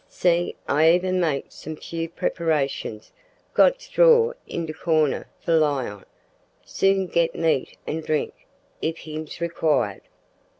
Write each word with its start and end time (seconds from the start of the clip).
See, 0.09 0.55
I 0.67 0.93
even 0.93 1.19
make 1.21 1.45
some 1.51 1.75
few 1.75 2.09
preparations 2.09 3.11
got 3.53 3.79
straw 3.83 4.33
in 4.47 4.65
de 4.65 4.73
corner 4.73 5.27
for 5.41 5.55
lie 5.55 5.87
on 5.89 6.05
soon 6.65 7.05
git 7.05 7.35
meat 7.35 7.77
an' 7.85 8.01
drink 8.01 8.33
if 8.81 8.97
him's 8.97 9.39
required." 9.39 10.01